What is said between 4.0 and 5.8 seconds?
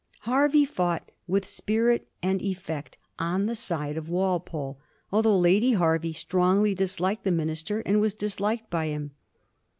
Walpole, although Lady